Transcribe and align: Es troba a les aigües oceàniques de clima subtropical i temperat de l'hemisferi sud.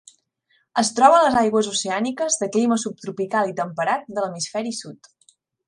Es 0.81 0.89
troba 0.99 1.17
a 1.19 1.25
les 1.25 1.37
aigües 1.41 1.69
oceàniques 1.73 2.39
de 2.45 2.49
clima 2.57 2.79
subtropical 2.87 3.53
i 3.53 3.55
temperat 3.63 4.11
de 4.17 4.25
l'hemisferi 4.27 4.75
sud. 4.83 5.15